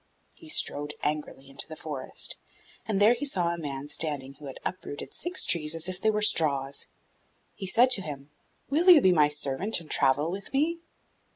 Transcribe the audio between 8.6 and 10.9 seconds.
'Will you be my servant and travel with me?